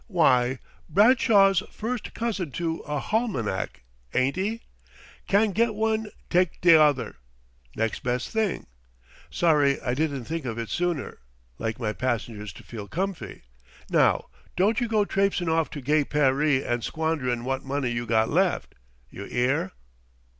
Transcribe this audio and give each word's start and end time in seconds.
"W'y, 0.09 0.57
Bradshaw's 0.89 1.59
first 1.69 2.15
cousin 2.15 2.49
to 2.53 2.79
a 2.87 2.99
halmanack, 2.99 3.83
ain't 4.15 4.35
'e? 4.35 4.61
Can't 5.27 5.53
get 5.53 5.75
one, 5.75 6.09
take 6.27 6.59
t'other 6.59 7.17
next 7.75 8.01
best 8.01 8.29
thing. 8.29 8.65
Sorry 9.29 9.79
I 9.79 9.93
didn't 9.93 10.23
think 10.23 10.43
of 10.45 10.57
it 10.57 10.69
sooner; 10.71 11.19
like 11.59 11.79
my 11.79 11.93
passengers 11.93 12.51
to 12.53 12.63
feel 12.63 12.87
comfy.... 12.87 13.43
Now 13.91 14.25
don't 14.55 14.81
you 14.81 14.87
go 14.87 15.05
trapsein' 15.05 15.47
off 15.49 15.69
to 15.69 15.81
gay 15.81 16.03
Paree 16.03 16.63
and 16.63 16.83
squanderin' 16.83 17.43
wot 17.43 17.63
money 17.63 17.91
you 17.91 18.07
got 18.07 18.27
left. 18.31 18.73
You 19.11 19.27
'ear?" 19.29 19.71